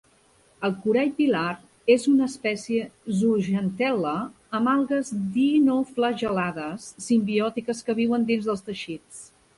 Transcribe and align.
El 0.67 0.71
corall 0.85 1.09
pilar 1.17 1.49
és 1.95 2.07
una 2.13 2.29
espècie 2.31 2.87
zooxantel·la 3.19 4.15
amb 4.61 4.71
algues 4.73 5.13
dinoflagel·lades 5.37 6.89
simbiòtiques 7.09 7.87
que 7.91 7.99
viuen 8.01 8.31
dins 8.33 8.49
dels 8.51 8.67
teixits. 8.71 9.25